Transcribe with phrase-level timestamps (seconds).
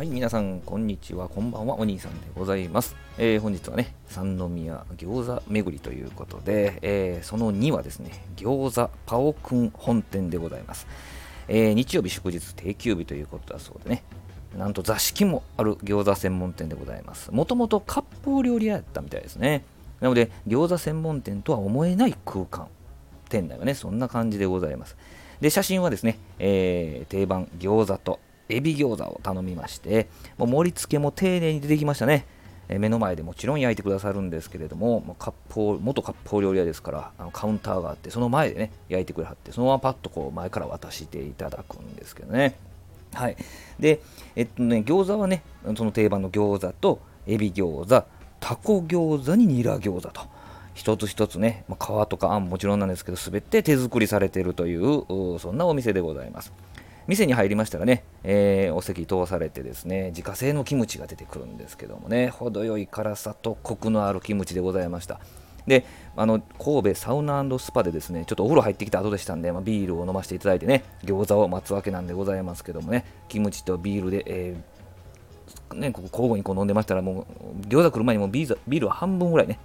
[0.00, 2.96] はい、皆さん、こんにちは、こんばんは、お兄さんでございます。
[3.18, 10.86] えー、本日はね、三宮餃子巡りということで、えー、その2はですね、餃子パオくん本店でございます。
[11.48, 14.02] えー、日曜日祝日定休日ということだそうでね、
[14.56, 17.30] なんと座敷もある餃子専門店でございます。
[17.30, 19.64] もともと割烹料理屋やったみたいですね。
[20.00, 22.68] なので、餃子専門店とは思えない空間。
[23.28, 24.96] 店内はね、そんな感じでございます。
[25.42, 28.18] で、写真はですね、え、定番餃子と
[28.50, 32.26] エビ餃子を頼みまして、もう盛り付けも丁寧に出てきましたね。
[32.68, 42.54] え目の前でもちろん焼いてくださるんですけれども、もう割烹元割烹料理屋ですからあのカウンターがあってその前でね焼いてくれはってそのままパッとこう前から渡していただくんですけどね。
[43.12, 43.36] はい。
[43.80, 44.00] で
[44.36, 45.42] えっとね餃子はね
[45.76, 48.06] その定番の餃子とエビ餃子
[48.38, 50.22] タコ餃子にニラ餃子と
[50.74, 55.04] 一つ一つね、まあ、皮とかあんもちろんなんですけど全て手作りされているという
[55.40, 56.52] そんなお店でございます。
[57.10, 65.20] 店に入りましたらね、えー、お席通されてですね自家製のキムチが出てくるんですけどもね程よい辛さとコクのあるキムチでございました。
[65.66, 65.84] で
[66.16, 77.26] あの神戸サウナスパでですねちょっとお風呂入ってきた後でしたんで、まあ、ビールを飲ませていただいてね餃子を待つわけなんでございますけどもねキムチとビールで、えーね、ここ交互にこう飲んでましたらも
[77.62, 79.58] う餃子来る前にもビールは半分ぐらいね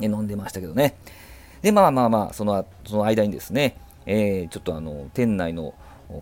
[0.00, 0.96] 飲んでましたけどね。
[1.62, 5.74] でまあまあまあそのその間にですね、えー、ちょっとあの店内の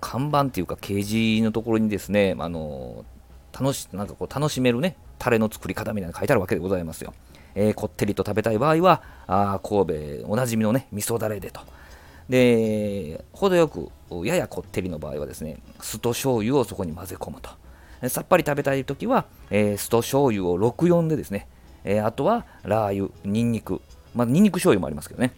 [0.00, 3.04] 看板っていうか掲示のところにですね、あの
[3.52, 7.14] 楽しなんかこう楽しめるね、タレの作り方みたいなの書いてあるわけでございますよ。
[7.54, 11.60] えー、こってりと食べたい場合は、あ神戸おなじみのね、味噌だれでと。
[12.28, 13.90] で、程よく、
[14.24, 17.50] ややこってりの場合はですね、酢と醤油をそこに混ぜ込むと。
[18.08, 21.48] さっぱり食べたいときは、えー、酢と醤油を64でですね、
[21.84, 23.80] えー、あとはラー油、ニンニク、
[24.14, 25.32] まあ、ニンニク醤油もありますけどね、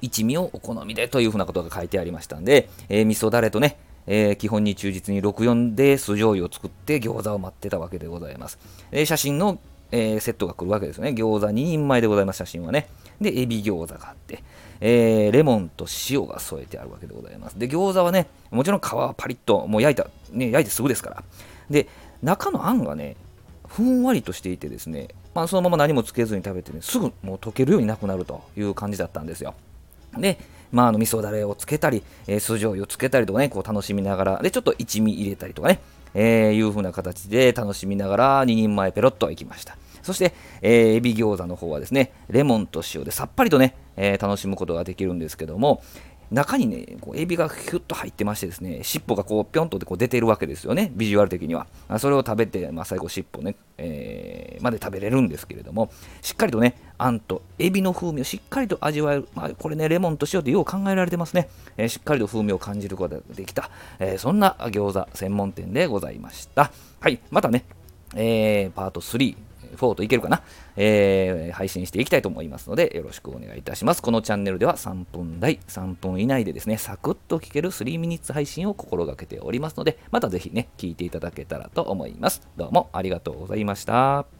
[0.00, 8.58] 一味をお好みでというふうなことが書いてありましたんで、えー、味噌だれとね、えー、基本に忠実に64で酢醤油を作って餃子を待ってたわけでございます。
[8.92, 9.58] えー、写真の、
[9.92, 11.10] えー、セットが来るわけですね。
[11.10, 12.88] 餃子2人前でございます、写真はね。
[13.20, 14.42] で、エビ餃子があって、
[14.80, 17.58] えー、レモンと塩が添えてあるわけでございます。
[17.58, 21.22] で、餃子はね、もちろん皮はパリッと、もう焼いた、ね、焼いてすぐですから。
[21.68, 21.86] で、
[22.22, 23.16] 中のあんがね、
[23.68, 29.54] ふんわりとしていてですね、まあ、そのまま何もつけずに食べてね、すぐもう溶けるようになくなるという感じだったんですよ。
[30.18, 30.38] で、
[30.72, 35.80] まあ、あの味噌だれをつけたり、えー、酢醤油をつけたりとかね、こう楽しみながら、で、ちょっと一味入れたりとかね、
[36.14, 39.76] えー、いう風な形で楽しみながら2人前ペロッといきました。
[40.02, 40.32] そして、
[40.62, 45.82] えー、エビ餃子の方はですね、レモンと塩でさっぱりとね、えー、楽しむことができるんですけども、
[46.30, 51.66] 中にね、こうエビがヒュッと入ってましてですね、尻尾がこうぴょんとこう出てるわけですよね、ビジュアル的には。
[51.98, 55.90] それを食べて、まあ、最後尻尾ね、えー、まで食べれるんですけれども、
[56.22, 59.28] しっかりとね、あんとエビの風味をしっかりと味わえる。
[59.34, 61.48] まあ、これね、レモンと塩ってよう考えられてますね。
[61.76, 66.70] えー、しっかりと風味を感じることができた、えー、そんな餃子専門店でございました。
[67.00, 67.64] はい、またね、
[68.14, 69.36] えー、パート3、
[69.76, 70.42] 4といけるかな、
[70.76, 74.02] えー、配信していきたいと思いますので、よろしくお願いいたします。
[74.02, 82.42] このチャンネルでは3分台、3分以内でですね、サクッと聞ける3ミニッツ配信を心がけておりますので、またぜひね、聞いていただけたらと思います。
[82.56, 84.39] どうもありがとうございました。